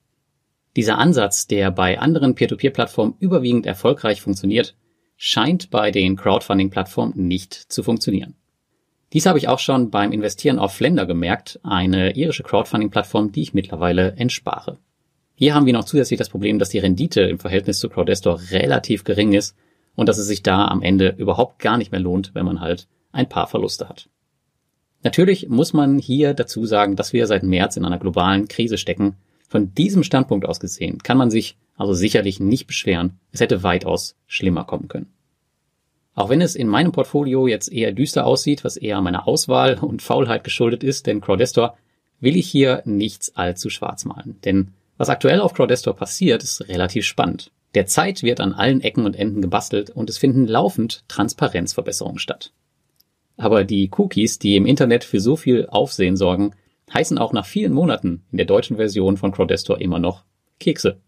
Dieser 0.76 0.98
Ansatz, 0.98 1.48
der 1.48 1.72
bei 1.72 2.00
anderen 2.00 2.36
Peer-to-Peer-Plattformen 2.36 3.16
überwiegend 3.20 3.66
erfolgreich 3.66 4.22
funktioniert, 4.22 4.76
scheint 5.18 5.70
bei 5.70 5.92
den 5.92 6.16
Crowdfunding-Plattformen 6.16 7.28
nicht 7.28 7.54
zu 7.54 7.84
funktionieren. 7.84 8.36
Dies 9.14 9.28
habe 9.28 9.38
ich 9.38 9.48
auch 9.48 9.60
schon 9.60 9.92
beim 9.92 10.12
Investieren 10.12 10.58
auf 10.58 10.74
Flender 10.74 11.06
gemerkt, 11.06 11.60
eine 11.62 12.16
irische 12.16 12.42
Crowdfunding-Plattform, 12.42 13.32
die 13.32 13.44
ich 13.44 13.54
mittlerweile 13.54 14.14
entspare. 14.18 14.80
Hier 15.36 15.56
haben 15.56 15.66
wir 15.66 15.74
noch 15.74 15.86
zusätzlich 15.86 16.18
das 16.18 16.30
Problem, 16.30 16.60
dass 16.60 16.70
die 16.70 16.80
Rendite 16.80 17.22
im 17.22 17.40
Verhältnis 17.40 17.80
zu 17.80 17.90
Crowdestor 17.90 18.40
relativ 18.52 19.04
gering 19.04 19.34
ist 19.34 19.56
und 19.96 20.08
dass 20.10 20.18
es 20.18 20.28
sich 20.28 20.44
da 20.44 20.68
am 20.68 20.82
Ende 20.82 21.16
überhaupt 21.18 21.60
gar 21.60 21.78
nicht 21.78 21.92
mehr 21.92 22.02
lohnt, 22.02 22.36
wenn 22.36 22.46
man 22.46 22.62
halt 22.62 22.88
ein 23.12 23.30
paar 23.30 23.48
Verluste 23.48 23.90
hat. 23.90 24.10
Natürlich 25.04 25.50
muss 25.50 25.74
man 25.74 26.00
hier 26.00 26.34
dazu 26.34 26.66
sagen, 26.66 26.96
dass 26.96 27.14
wir 27.14 27.28
seit 27.28 27.44
März 27.44 27.78
in 27.78 27.86
einer 27.86 28.00
globalen 28.00 28.48
Krise 28.48 28.78
stecken. 28.78 29.16
Von 29.50 29.74
diesem 29.76 30.04
Standpunkt 30.04 30.46
aus 30.48 30.60
gesehen 30.60 31.00
kann 31.00 31.18
man 31.18 31.30
sich 31.30 31.58
also 31.76 31.94
sicherlich 31.94 32.40
nicht 32.40 32.68
beschweren. 32.68 33.20
Es 33.32 33.42
hätte 33.42 33.64
weitaus 33.64 34.16
schlimmer 34.28 34.64
kommen 34.64 34.88
können. 34.88 35.12
Auch 36.16 36.30
wenn 36.30 36.42
es 36.42 36.56
in 36.56 36.68
meinem 36.68 36.92
Portfolio 36.92 37.48
jetzt 37.48 37.72
eher 37.72 37.92
düster 37.92 38.26
aussieht, 38.26 38.64
was 38.64 38.78
eher 38.78 39.02
meiner 39.02 39.28
Auswahl 39.28 39.80
und 39.80 40.02
Faulheit 40.02 40.44
geschuldet 40.44 40.84
ist, 40.84 41.08
denn 41.08 41.22
Crowdestor 41.22 41.76
will 42.20 42.38
ich 42.38 42.48
hier 42.48 42.82
nichts 42.86 43.36
allzu 43.36 43.70
schwarz 43.70 44.06
malen. 44.06 44.40
Denn 44.46 44.70
was 44.98 45.10
aktuell 45.10 45.40
auf 45.40 45.54
Crowdestor 45.54 45.96
passiert, 45.96 46.44
ist 46.44 46.68
relativ 46.68 47.06
spannend. 47.06 47.52
Derzeit 47.76 48.22
wird 48.22 48.40
an 48.40 48.54
allen 48.54 48.82
Ecken 48.82 49.06
und 49.06 49.16
Enden 49.16 49.42
gebastelt 49.42 49.90
und 49.90 50.10
es 50.10 50.18
finden 50.18 50.48
laufend 50.48 51.04
Transparenzverbesserungen 51.08 52.20
statt. 52.20 52.54
Aber 53.36 53.64
die 53.64 53.90
Cookies, 53.98 54.38
die 54.38 54.56
im 54.56 54.68
Internet 54.68 55.04
für 55.04 55.20
so 55.20 55.36
viel 55.36 55.68
Aufsehen 55.68 56.16
sorgen, 56.16 56.52
heißen 56.94 57.18
auch 57.18 57.34
nach 57.34 57.48
vielen 57.48 57.74
Monaten 57.74 58.24
in 58.32 58.38
der 58.38 58.46
deutschen 58.46 58.78
Version 58.78 59.18
von 59.18 59.32
Crowdestor 59.32 59.82
immer 59.82 59.98
noch 59.98 60.24
Kekse. 60.60 61.00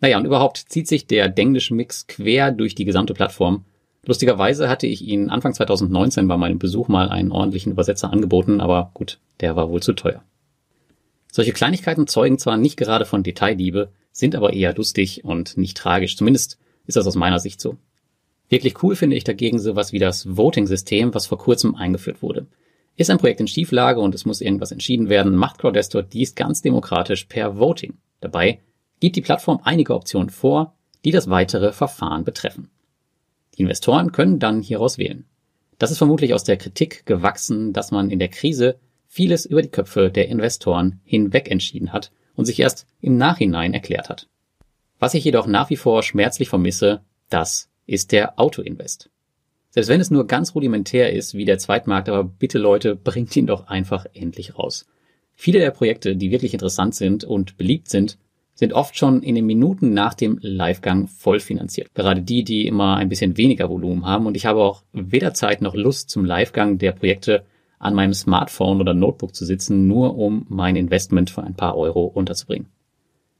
Naja, 0.00 0.16
und 0.16 0.24
überhaupt 0.24 0.58
zieht 0.58 0.86
sich 0.86 1.06
der 1.06 1.28
Denglisch-Mix 1.28 2.06
quer 2.06 2.52
durch 2.52 2.74
die 2.74 2.84
gesamte 2.84 3.12
Plattform. 3.12 3.64
Lustigerweise 4.06 4.68
hatte 4.68 4.86
ich 4.86 5.02
Ihnen 5.02 5.28
Anfang 5.28 5.52
2019 5.52 6.26
bei 6.26 6.36
meinem 6.36 6.58
Besuch 6.58 6.88
mal 6.88 7.08
einen 7.08 7.32
ordentlichen 7.32 7.72
Übersetzer 7.72 8.10
angeboten, 8.10 8.60
aber 8.60 8.92
gut, 8.94 9.18
der 9.40 9.56
war 9.56 9.68
wohl 9.68 9.82
zu 9.82 9.92
teuer. 9.92 10.22
Solche 11.32 11.52
Kleinigkeiten 11.52 12.06
zeugen 12.06 12.38
zwar 12.38 12.56
nicht 12.56 12.76
gerade 12.76 13.04
von 13.04 13.22
Detailliebe, 13.22 13.90
sind 14.12 14.34
aber 14.34 14.52
eher 14.52 14.74
lustig 14.74 15.24
und 15.24 15.56
nicht 15.56 15.76
tragisch. 15.76 16.16
Zumindest 16.16 16.58
ist 16.86 16.96
das 16.96 17.06
aus 17.06 17.14
meiner 17.14 17.38
Sicht 17.38 17.60
so. 17.60 17.76
Wirklich 18.48 18.82
cool 18.82 18.96
finde 18.96 19.16
ich 19.16 19.22
dagegen 19.22 19.60
sowas 19.60 19.92
wie 19.92 20.00
das 20.00 20.36
Voting-System, 20.36 21.14
was 21.14 21.26
vor 21.26 21.38
kurzem 21.38 21.76
eingeführt 21.76 22.20
wurde. 22.20 22.46
Ist 22.96 23.10
ein 23.10 23.18
Projekt 23.18 23.40
in 23.40 23.46
Schieflage 23.46 24.00
und 24.00 24.14
es 24.14 24.24
muss 24.24 24.40
irgendwas 24.40 24.72
entschieden 24.72 25.08
werden, 25.08 25.36
macht 25.36 25.58
Crowdestor 25.58 26.02
dies 26.02 26.34
ganz 26.34 26.60
demokratisch 26.60 27.24
per 27.24 27.58
Voting. 27.58 27.94
Dabei 28.20 28.58
gibt 28.98 29.16
die 29.16 29.22
Plattform 29.22 29.60
einige 29.62 29.94
Optionen 29.94 30.30
vor, 30.30 30.74
die 31.04 31.12
das 31.12 31.30
weitere 31.30 31.72
Verfahren 31.72 32.24
betreffen. 32.24 32.70
Die 33.56 33.62
Investoren 33.62 34.12
können 34.12 34.38
dann 34.38 34.62
hieraus 34.62 34.98
wählen. 34.98 35.24
Das 35.78 35.90
ist 35.90 35.98
vermutlich 35.98 36.34
aus 36.34 36.44
der 36.44 36.56
Kritik 36.56 37.06
gewachsen, 37.06 37.72
dass 37.72 37.90
man 37.90 38.10
in 38.10 38.18
der 38.18 38.28
Krise 38.28 38.78
vieles 39.12 39.44
über 39.44 39.60
die 39.60 39.70
Köpfe 39.70 40.08
der 40.08 40.28
Investoren 40.28 41.00
hinweg 41.02 41.50
entschieden 41.50 41.92
hat 41.92 42.12
und 42.36 42.44
sich 42.44 42.60
erst 42.60 42.86
im 43.00 43.16
Nachhinein 43.16 43.74
erklärt 43.74 44.08
hat. 44.08 44.28
Was 45.00 45.14
ich 45.14 45.24
jedoch 45.24 45.48
nach 45.48 45.68
wie 45.68 45.76
vor 45.76 46.04
schmerzlich 46.04 46.48
vermisse, 46.48 47.00
das 47.28 47.68
ist 47.86 48.12
der 48.12 48.38
Autoinvest. 48.38 49.10
Selbst 49.70 49.88
wenn 49.88 50.00
es 50.00 50.12
nur 50.12 50.28
ganz 50.28 50.54
rudimentär 50.54 51.12
ist, 51.12 51.34
wie 51.34 51.44
der 51.44 51.58
Zweitmarkt, 51.58 52.08
aber 52.08 52.22
bitte 52.22 52.58
Leute, 52.58 52.94
bringt 52.94 53.34
ihn 53.36 53.48
doch 53.48 53.66
einfach 53.66 54.06
endlich 54.14 54.56
raus. 54.56 54.86
Viele 55.34 55.58
der 55.58 55.72
Projekte, 55.72 56.14
die 56.14 56.30
wirklich 56.30 56.52
interessant 56.52 56.94
sind 56.94 57.24
und 57.24 57.56
beliebt 57.56 57.88
sind, 57.88 58.16
sind 58.54 58.74
oft 58.74 58.96
schon 58.96 59.22
in 59.22 59.34
den 59.34 59.46
Minuten 59.46 59.92
nach 59.92 60.14
dem 60.14 60.38
Livegang 60.40 61.08
voll 61.08 61.40
finanziert. 61.40 61.88
Gerade 61.94 62.22
die, 62.22 62.44
die 62.44 62.66
immer 62.66 62.96
ein 62.96 63.08
bisschen 63.08 63.36
weniger 63.36 63.70
Volumen 63.70 64.06
haben. 64.06 64.26
Und 64.26 64.36
ich 64.36 64.46
habe 64.46 64.60
auch 64.60 64.84
weder 64.92 65.34
Zeit 65.34 65.62
noch 65.62 65.74
Lust 65.74 66.10
zum 66.10 66.24
Livegang 66.24 66.78
der 66.78 66.92
Projekte 66.92 67.44
an 67.80 67.94
meinem 67.94 68.14
Smartphone 68.14 68.80
oder 68.80 68.94
Notebook 68.94 69.34
zu 69.34 69.44
sitzen, 69.44 69.88
nur 69.88 70.16
um 70.16 70.46
mein 70.48 70.76
Investment 70.76 71.30
für 71.30 71.42
ein 71.42 71.54
paar 71.54 71.76
Euro 71.76 72.04
unterzubringen. 72.04 72.68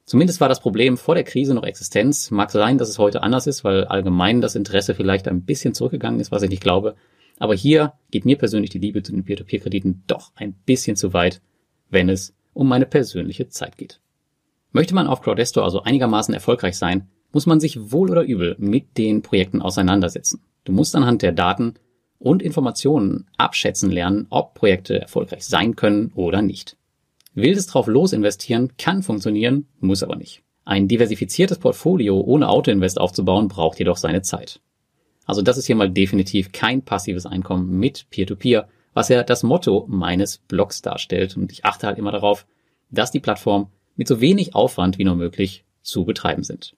Zumindest 0.06 0.40
war 0.40 0.48
das 0.48 0.60
Problem 0.60 0.96
vor 0.96 1.14
der 1.14 1.22
Krise 1.22 1.54
noch 1.54 1.62
Existenz. 1.62 2.32
Mag 2.32 2.50
sein, 2.50 2.78
dass 2.78 2.88
es 2.88 2.98
heute 2.98 3.22
anders 3.22 3.46
ist, 3.46 3.62
weil 3.62 3.84
allgemein 3.84 4.40
das 4.40 4.56
Interesse 4.56 4.94
vielleicht 4.94 5.28
ein 5.28 5.42
bisschen 5.42 5.74
zurückgegangen 5.74 6.18
ist, 6.18 6.32
was 6.32 6.42
ich 6.42 6.50
nicht 6.50 6.62
glaube. 6.62 6.96
Aber 7.38 7.54
hier 7.54 7.92
geht 8.10 8.24
mir 8.24 8.36
persönlich 8.36 8.70
die 8.70 8.78
Liebe 8.78 9.02
zu 9.02 9.12
den 9.12 9.24
Peer-to-Peer-Krediten 9.24 10.02
doch 10.06 10.32
ein 10.34 10.54
bisschen 10.66 10.96
zu 10.96 11.12
weit, 11.12 11.40
wenn 11.90 12.08
es 12.08 12.34
um 12.54 12.66
meine 12.66 12.86
persönliche 12.86 13.48
Zeit 13.48 13.76
geht. 13.76 14.00
Möchte 14.72 14.94
man 14.94 15.06
auf 15.06 15.20
Crowdestor 15.20 15.64
also 15.64 15.82
einigermaßen 15.82 16.34
erfolgreich 16.34 16.76
sein, 16.76 17.08
muss 17.32 17.46
man 17.46 17.60
sich 17.60 17.92
wohl 17.92 18.10
oder 18.10 18.22
übel 18.22 18.56
mit 18.58 18.96
den 18.98 19.22
Projekten 19.22 19.62
auseinandersetzen. 19.62 20.40
Du 20.64 20.72
musst 20.72 20.96
anhand 20.96 21.22
der 21.22 21.32
Daten 21.32 21.74
und 22.20 22.42
Informationen 22.42 23.26
abschätzen 23.36 23.90
lernen, 23.90 24.26
ob 24.30 24.54
Projekte 24.54 25.00
erfolgreich 25.00 25.44
sein 25.44 25.74
können 25.74 26.12
oder 26.14 26.42
nicht. 26.42 26.76
Wildes 27.34 27.66
drauf 27.66 27.86
los 27.86 28.12
investieren 28.12 28.76
kann 28.76 29.02
funktionieren, 29.02 29.66
muss 29.80 30.02
aber 30.02 30.16
nicht. 30.16 30.42
Ein 30.64 30.86
diversifiziertes 30.86 31.58
Portfolio 31.58 32.20
ohne 32.20 32.48
Autoinvest 32.48 33.00
aufzubauen 33.00 33.48
braucht 33.48 33.78
jedoch 33.78 33.96
seine 33.96 34.22
Zeit. 34.22 34.60
Also 35.24 35.42
das 35.42 35.56
ist 35.58 35.66
hier 35.66 35.76
mal 35.76 35.90
definitiv 35.90 36.52
kein 36.52 36.82
passives 36.82 37.26
Einkommen 37.26 37.78
mit 37.78 38.06
Peer-to-Peer, 38.10 38.64
-Peer, 38.64 38.68
was 38.92 39.08
ja 39.08 39.22
das 39.22 39.42
Motto 39.42 39.86
meines 39.88 40.38
Blogs 40.38 40.82
darstellt. 40.82 41.36
Und 41.36 41.52
ich 41.52 41.64
achte 41.64 41.86
halt 41.86 41.98
immer 41.98 42.12
darauf, 42.12 42.46
dass 42.90 43.10
die 43.10 43.20
Plattform 43.20 43.68
mit 43.96 44.08
so 44.08 44.20
wenig 44.20 44.54
Aufwand 44.54 44.98
wie 44.98 45.04
nur 45.04 45.16
möglich 45.16 45.64
zu 45.82 46.04
betreiben 46.04 46.42
sind. 46.42 46.74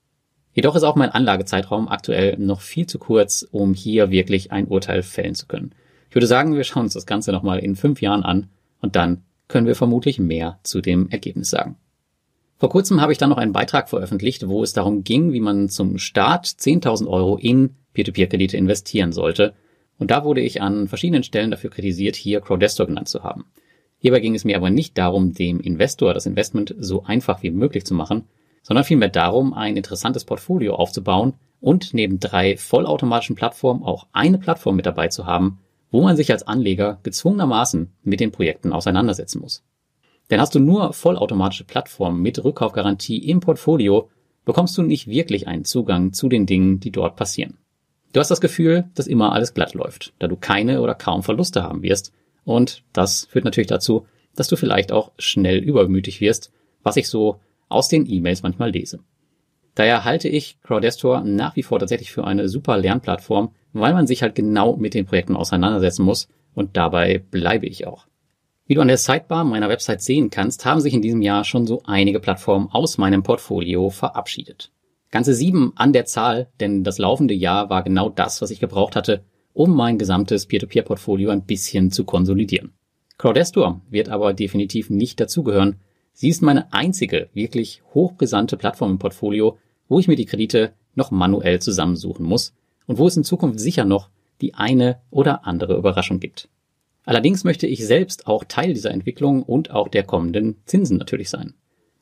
Jedoch 0.54 0.76
ist 0.76 0.82
auch 0.82 0.96
mein 0.96 1.10
Anlagezeitraum 1.10 1.88
aktuell 1.88 2.36
noch 2.38 2.60
viel 2.60 2.86
zu 2.86 2.98
kurz, 2.98 3.46
um 3.50 3.74
hier 3.74 4.10
wirklich 4.10 4.52
ein 4.52 4.66
Urteil 4.68 5.02
fällen 5.02 5.34
zu 5.34 5.46
können. 5.46 5.74
Ich 6.10 6.14
würde 6.14 6.26
sagen, 6.26 6.56
wir 6.56 6.64
schauen 6.64 6.84
uns 6.84 6.94
das 6.94 7.06
Ganze 7.06 7.32
nochmal 7.32 7.60
in 7.60 7.74
fünf 7.74 8.02
Jahren 8.02 8.22
an 8.22 8.48
und 8.82 8.96
dann 8.96 9.22
können 9.48 9.66
wir 9.66 9.74
vermutlich 9.74 10.18
mehr 10.18 10.58
zu 10.62 10.80
dem 10.80 11.08
Ergebnis 11.08 11.50
sagen. 11.50 11.76
Vor 12.58 12.68
kurzem 12.68 13.00
habe 13.00 13.12
ich 13.12 13.18
dann 13.18 13.30
noch 13.30 13.38
einen 13.38 13.52
Beitrag 13.52 13.88
veröffentlicht, 13.88 14.46
wo 14.46 14.62
es 14.62 14.72
darum 14.72 15.04
ging, 15.04 15.32
wie 15.32 15.40
man 15.40 15.68
zum 15.68 15.98
Start 15.98 16.46
10.000 16.46 17.08
Euro 17.08 17.36
in 17.36 17.70
Peer-to-Peer-Kredite 17.94 18.56
investieren 18.56 19.12
sollte. 19.12 19.54
Und 19.98 20.10
da 20.10 20.24
wurde 20.24 20.42
ich 20.42 20.62
an 20.62 20.86
verschiedenen 20.86 21.22
Stellen 21.22 21.50
dafür 21.50 21.70
kritisiert, 21.70 22.14
hier 22.14 22.40
Crowdestor 22.40 22.86
genannt 22.86 23.08
zu 23.08 23.22
haben. 23.22 23.46
Hierbei 23.98 24.20
ging 24.20 24.34
es 24.34 24.44
mir 24.44 24.56
aber 24.56 24.70
nicht 24.70 24.98
darum, 24.98 25.32
dem 25.32 25.60
Investor 25.60 26.14
das 26.14 26.26
Investment 26.26 26.74
so 26.78 27.04
einfach 27.04 27.42
wie 27.42 27.50
möglich 27.50 27.84
zu 27.84 27.94
machen, 27.94 28.24
sondern 28.62 28.84
vielmehr 28.84 29.08
darum, 29.08 29.54
ein 29.54 29.76
interessantes 29.76 30.24
Portfolio 30.24 30.74
aufzubauen 30.74 31.34
und 31.60 31.94
neben 31.94 32.20
drei 32.20 32.56
vollautomatischen 32.56 33.36
Plattformen 33.36 33.82
auch 33.82 34.06
eine 34.12 34.38
Plattform 34.38 34.76
mit 34.76 34.86
dabei 34.86 35.08
zu 35.08 35.26
haben, 35.26 35.58
wo 35.90 36.02
man 36.02 36.16
sich 36.16 36.32
als 36.32 36.46
Anleger 36.46 36.98
gezwungenermaßen 37.02 37.92
mit 38.02 38.20
den 38.20 38.32
Projekten 38.32 38.72
auseinandersetzen 38.72 39.40
muss. 39.40 39.62
Denn 40.30 40.40
hast 40.40 40.54
du 40.54 40.60
nur 40.60 40.92
vollautomatische 40.92 41.64
Plattformen 41.64 42.22
mit 42.22 42.42
Rückkaufgarantie 42.42 43.18
im 43.28 43.40
Portfolio, 43.40 44.08
bekommst 44.44 44.76
du 44.76 44.82
nicht 44.82 45.06
wirklich 45.06 45.46
einen 45.46 45.64
Zugang 45.64 46.12
zu 46.12 46.28
den 46.28 46.46
Dingen, 46.46 46.80
die 46.80 46.90
dort 46.90 47.16
passieren. 47.16 47.58
Du 48.12 48.20
hast 48.20 48.30
das 48.30 48.40
Gefühl, 48.40 48.84
dass 48.94 49.06
immer 49.06 49.32
alles 49.32 49.54
glatt 49.54 49.74
läuft, 49.74 50.12
da 50.18 50.28
du 50.28 50.36
keine 50.36 50.80
oder 50.80 50.94
kaum 50.94 51.22
Verluste 51.22 51.62
haben 51.62 51.82
wirst 51.82 52.12
und 52.44 52.82
das 52.92 53.26
führt 53.26 53.44
natürlich 53.44 53.68
dazu, 53.68 54.06
dass 54.34 54.48
du 54.48 54.56
vielleicht 54.56 54.92
auch 54.92 55.12
schnell 55.18 55.58
übermütig 55.58 56.20
wirst, 56.20 56.52
was 56.82 56.96
ich 56.96 57.08
so 57.08 57.40
aus 57.72 57.88
den 57.88 58.08
E-Mails 58.08 58.42
manchmal 58.42 58.70
lese. 58.70 59.00
Daher 59.74 60.04
halte 60.04 60.28
ich 60.28 60.60
Crowdestor 60.62 61.22
nach 61.22 61.56
wie 61.56 61.62
vor 61.62 61.78
tatsächlich 61.78 62.12
für 62.12 62.24
eine 62.24 62.48
super 62.48 62.76
Lernplattform, 62.76 63.52
weil 63.72 63.94
man 63.94 64.06
sich 64.06 64.22
halt 64.22 64.34
genau 64.34 64.76
mit 64.76 64.94
den 64.94 65.06
Projekten 65.06 65.36
auseinandersetzen 65.36 66.04
muss 66.04 66.28
und 66.54 66.76
dabei 66.76 67.18
bleibe 67.18 67.66
ich 67.66 67.86
auch. 67.86 68.06
Wie 68.66 68.74
du 68.74 68.80
an 68.80 68.88
der 68.88 68.98
Sidebar 68.98 69.44
meiner 69.44 69.68
Website 69.68 70.02
sehen 70.02 70.30
kannst, 70.30 70.64
haben 70.64 70.80
sich 70.80 70.94
in 70.94 71.02
diesem 71.02 71.22
Jahr 71.22 71.44
schon 71.44 71.66
so 71.66 71.82
einige 71.84 72.20
Plattformen 72.20 72.68
aus 72.70 72.98
meinem 72.98 73.22
Portfolio 73.22 73.90
verabschiedet. 73.90 74.70
Ganze 75.10 75.34
sieben 75.34 75.72
an 75.76 75.92
der 75.92 76.06
Zahl, 76.06 76.48
denn 76.60 76.84
das 76.84 76.98
laufende 76.98 77.34
Jahr 77.34 77.68
war 77.70 77.82
genau 77.82 78.08
das, 78.08 78.40
was 78.40 78.50
ich 78.50 78.60
gebraucht 78.60 78.96
hatte, 78.96 79.24
um 79.52 79.74
mein 79.74 79.98
gesamtes 79.98 80.46
Peer-to-Peer-Portfolio 80.46 81.30
ein 81.30 81.44
bisschen 81.44 81.90
zu 81.90 82.04
konsolidieren. 82.04 82.72
Crowdestor 83.18 83.82
wird 83.90 84.08
aber 84.08 84.32
definitiv 84.32 84.90
nicht 84.90 85.20
dazugehören. 85.20 85.76
Sie 86.12 86.28
ist 86.28 86.42
meine 86.42 86.72
einzige 86.72 87.28
wirklich 87.32 87.82
hochbrisante 87.94 88.56
Plattform 88.56 88.92
im 88.92 88.98
Portfolio, 88.98 89.58
wo 89.88 89.98
ich 89.98 90.08
mir 90.08 90.16
die 90.16 90.26
Kredite 90.26 90.72
noch 90.94 91.10
manuell 91.10 91.60
zusammensuchen 91.60 92.24
muss 92.24 92.54
und 92.86 92.98
wo 92.98 93.06
es 93.06 93.16
in 93.16 93.24
Zukunft 93.24 93.60
sicher 93.60 93.84
noch 93.84 94.10
die 94.40 94.54
eine 94.54 95.00
oder 95.10 95.46
andere 95.46 95.76
Überraschung 95.76 96.20
gibt. 96.20 96.48
Allerdings 97.04 97.44
möchte 97.44 97.66
ich 97.66 97.84
selbst 97.84 98.26
auch 98.26 98.44
Teil 98.44 98.74
dieser 98.74 98.90
Entwicklung 98.90 99.42
und 99.42 99.70
auch 99.70 99.88
der 99.88 100.04
kommenden 100.04 100.56
Zinsen 100.66 100.98
natürlich 100.98 101.30
sein. 101.30 101.54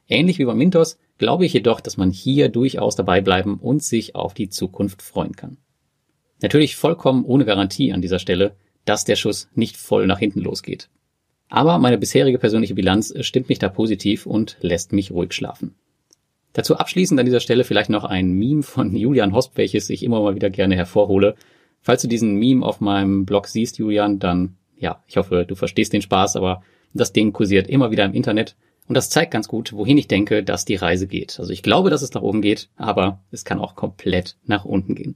Ähnlich 0.09 0.39
wie 0.39 0.45
bei 0.45 0.55
Mintos 0.55 0.99
glaube 1.19 1.47
ich 1.47 1.53
jedoch, 1.53 1.81
dass 1.81 1.97
man 1.97 2.11
hier 2.11 2.49
durchaus 2.49 2.97
dabei 2.97 3.21
bleiben 3.21 3.59
und 3.59 3.83
sich 3.83 4.15
auf 4.15 4.35
die 4.35 4.49
Zukunft 4.49 5.03
freuen 5.03 5.37
kann. 5.37 5.59
Natürlich 6.43 6.77
vollkommen 6.77 7.25
ohne 7.25 7.45
Garantie 7.45 7.93
an 7.93 8.03
dieser 8.03 8.19
Stelle, 8.19 8.57
dass 8.85 9.05
der 9.05 9.17
Schuss 9.17 9.49
nicht 9.55 9.77
voll 9.77 10.07
nach 10.07 10.19
hinten 10.19 10.41
losgeht. 10.41 10.89
Aber 11.51 11.79
meine 11.79 11.99
bisherige 11.99 12.39
persönliche 12.39 12.75
Bilanz 12.75 13.13
stimmt 13.21 13.49
mich 13.49 13.59
da 13.59 13.69
positiv 13.69 14.25
und 14.25 14.57
lässt 14.61 14.93
mich 14.93 15.11
ruhig 15.11 15.33
schlafen. 15.33 15.75
Dazu 16.53 16.77
abschließend 16.77 17.21
an 17.21 17.27
dieser 17.27 17.41
Stelle 17.41 17.65
vielleicht 17.65 17.91
noch 17.91 18.05
ein 18.05 18.33
Meme 18.33 18.63
von 18.63 18.95
Julian 18.97 19.35
Hosp, 19.35 19.57
welches 19.57 19.91
ich 19.91 20.03
immer 20.03 20.21
mal 20.21 20.35
wieder 20.35 20.51
gerne 20.51 20.77
hervorhole. 20.77 21.35
Falls 21.83 22.03
du 22.03 22.09
diesen 22.09 22.37
Meme 22.37 22.65
auf 22.65 22.81
meinem 22.81 23.27
Blog 23.27 23.47
siehst, 23.49 23.79
Julian, 23.79 24.19
dann 24.19 24.57
ja, 24.81 25.03
ich 25.07 25.17
hoffe, 25.17 25.45
du 25.47 25.55
verstehst 25.55 25.93
den 25.93 26.03
Spaß, 26.03 26.37
aber 26.37 26.63
das 26.95 27.13
Ding 27.13 27.33
kursiert 27.33 27.69
immer 27.69 27.91
wieder 27.91 28.05
im 28.05 28.15
Internet 28.15 28.57
und 28.89 28.95
das 28.95 29.11
zeigt 29.11 29.31
ganz 29.31 29.47
gut, 29.47 29.73
wohin 29.73 29.99
ich 29.99 30.09
denke, 30.09 30.43
dass 30.43 30.65
die 30.65 30.75
Reise 30.75 31.07
geht. 31.07 31.39
Also 31.39 31.53
ich 31.53 31.63
glaube, 31.63 31.91
dass 31.91 32.03
es 32.03 32.13
nach 32.13 32.23
oben 32.23 32.43
geht, 32.43 32.71
aber 32.77 33.21
es 33.31 33.45
kann 33.45 33.61
auch 33.61 33.77
komplett 33.77 34.37
nach 34.47 34.65
unten 34.65 34.95
gehen. 34.95 35.15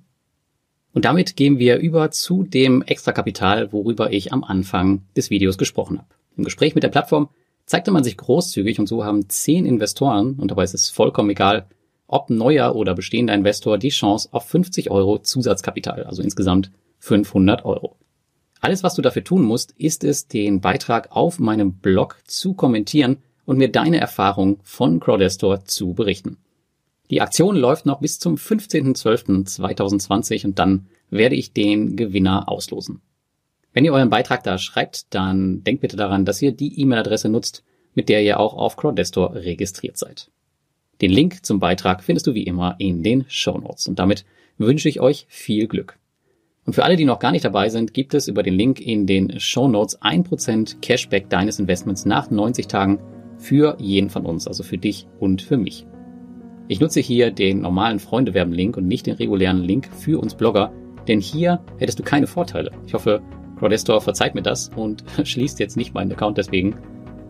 Und 0.92 1.04
damit 1.06 1.34
gehen 1.34 1.58
wir 1.58 1.78
über 1.78 2.12
zu 2.12 2.44
dem 2.44 2.82
Extrakapital, 2.82 3.72
worüber 3.72 4.12
ich 4.12 4.32
am 4.32 4.44
Anfang 4.44 5.02
des 5.16 5.30
Videos 5.30 5.58
gesprochen 5.58 5.98
habe. 5.98 6.08
Im 6.36 6.44
Gespräch 6.44 6.74
mit 6.74 6.84
der 6.84 6.88
Plattform 6.88 7.28
zeigte 7.66 7.90
man 7.90 8.04
sich 8.04 8.16
großzügig 8.16 8.78
und 8.78 8.86
so 8.86 9.04
haben 9.04 9.28
zehn 9.28 9.66
Investoren, 9.66 10.34
und 10.34 10.50
dabei 10.50 10.64
ist 10.64 10.74
es 10.74 10.90
vollkommen 10.90 11.30
egal, 11.30 11.66
ob 12.06 12.30
neuer 12.30 12.76
oder 12.76 12.94
bestehender 12.94 13.34
Investor, 13.34 13.78
die 13.78 13.88
Chance 13.88 14.28
auf 14.32 14.46
50 14.46 14.90
Euro 14.90 15.18
Zusatzkapital, 15.18 16.04
also 16.04 16.22
insgesamt 16.22 16.70
500 16.98 17.64
Euro. 17.64 17.96
Alles, 18.60 18.82
was 18.82 18.94
du 18.94 19.02
dafür 19.02 19.24
tun 19.24 19.42
musst, 19.42 19.72
ist 19.72 20.04
es, 20.04 20.28
den 20.28 20.60
Beitrag 20.60 21.08
auf 21.10 21.38
meinem 21.38 21.74
Blog 21.74 22.18
zu 22.26 22.54
kommentieren 22.54 23.18
und 23.44 23.58
mir 23.58 23.70
deine 23.70 24.00
Erfahrung 24.00 24.60
von 24.62 25.00
Crowdestor 25.00 25.64
zu 25.64 25.92
berichten. 25.92 26.38
Die 27.10 27.20
Aktion 27.20 27.56
läuft 27.56 27.84
noch 27.84 28.00
bis 28.00 28.18
zum 28.18 28.36
15.12.2020 28.36 30.46
und 30.46 30.58
dann 30.58 30.86
werde 31.10 31.34
ich 31.34 31.52
den 31.52 31.96
Gewinner 31.96 32.48
auslosen. 32.48 33.02
Wenn 33.74 33.84
ihr 33.84 33.92
euren 33.92 34.08
Beitrag 34.08 34.44
da 34.44 34.56
schreibt, 34.56 35.12
dann 35.12 35.64
denkt 35.64 35.80
bitte 35.80 35.96
daran, 35.96 36.24
dass 36.24 36.40
ihr 36.40 36.52
die 36.52 36.80
E-Mail-Adresse 36.80 37.28
nutzt, 37.28 37.64
mit 37.94 38.08
der 38.08 38.22
ihr 38.22 38.38
auch 38.38 38.54
auf 38.54 38.76
Crowdestor 38.76 39.34
registriert 39.34 39.98
seid. 39.98 40.30
Den 41.00 41.10
Link 41.10 41.44
zum 41.44 41.58
Beitrag 41.58 42.04
findest 42.04 42.28
du 42.28 42.34
wie 42.34 42.44
immer 42.44 42.76
in 42.78 43.02
den 43.02 43.24
Show 43.26 43.58
Notes. 43.58 43.88
Und 43.88 43.98
damit 43.98 44.24
wünsche 44.58 44.88
ich 44.88 45.00
euch 45.00 45.26
viel 45.28 45.66
Glück. 45.66 45.98
Und 46.64 46.74
für 46.74 46.84
alle, 46.84 46.94
die 46.94 47.04
noch 47.04 47.18
gar 47.18 47.32
nicht 47.32 47.44
dabei 47.44 47.68
sind, 47.68 47.92
gibt 47.92 48.14
es 48.14 48.28
über 48.28 48.44
den 48.44 48.54
Link 48.54 48.80
in 48.80 49.08
den 49.08 49.40
Show 49.40 49.66
Notes 49.66 50.00
1% 50.00 50.80
Cashback 50.80 51.28
deines 51.28 51.58
Investments 51.58 52.06
nach 52.06 52.30
90 52.30 52.68
Tagen 52.68 53.00
für 53.38 53.76
jeden 53.80 54.08
von 54.08 54.24
uns, 54.24 54.46
also 54.46 54.62
für 54.62 54.78
dich 54.78 55.08
und 55.18 55.42
für 55.42 55.56
mich. 55.56 55.84
Ich 56.68 56.78
nutze 56.78 57.00
hier 57.00 57.32
den 57.32 57.62
normalen 57.62 57.98
Freundewerben-Link 57.98 58.76
und 58.76 58.86
nicht 58.86 59.06
den 59.06 59.16
regulären 59.16 59.62
Link 59.62 59.90
für 59.92 60.20
uns 60.20 60.36
Blogger, 60.36 60.72
denn 61.08 61.20
hier 61.20 61.60
hättest 61.78 61.98
du 61.98 62.04
keine 62.04 62.28
Vorteile. 62.28 62.70
Ich 62.86 62.94
hoffe, 62.94 63.20
Crowdestor 63.64 64.02
verzeiht 64.02 64.34
mir 64.34 64.42
das 64.42 64.70
und 64.76 65.04
schließt 65.24 65.58
jetzt 65.58 65.78
nicht 65.78 65.94
meinen 65.94 66.12
Account 66.12 66.36
deswegen. 66.36 66.76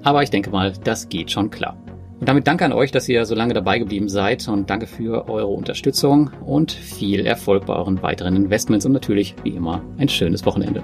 Aber 0.03 0.23
ich 0.25 0.31
denke 0.31 0.50
mal, 0.50 0.73
das 0.83 1.09
geht 1.09 1.31
schon 1.31 1.50
klar. 1.50 1.76
Und 2.19 2.29
damit 2.29 2.47
danke 2.49 2.64
an 2.64 2.73
euch, 2.73 2.91
dass 2.91 3.09
ihr 3.09 3.25
so 3.25 3.37
lange 3.37 3.55
dabei 3.55 3.79
geblieben 3.79 4.09
seid 4.09 4.49
und 4.49 4.69
danke 4.69 4.87
für 4.88 5.29
eure 5.29 5.47
Unterstützung 5.47 6.31
und 6.45 6.73
viel 6.73 7.25
Erfolg 7.25 7.67
bei 7.67 7.75
euren 7.75 8.03
weiteren 8.03 8.35
Investments 8.35 8.85
und 8.85 8.93
natürlich 8.93 9.37
wie 9.45 9.50
immer 9.50 9.81
ein 9.99 10.09
schönes 10.09 10.45
Wochenende. 10.45 10.83